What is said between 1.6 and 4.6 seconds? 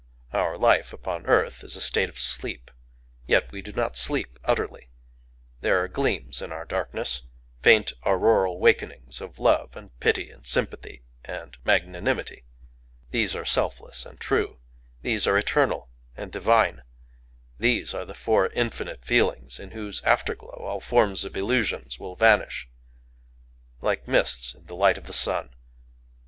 is a state of sleep. Yet we do not sleep